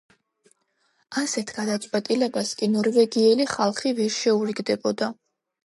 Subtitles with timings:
[1.21, 5.15] ასეთ გადაწყვეტილებას კი ნორვეგიელი ხალხი ვერ შეურიგდებოდა.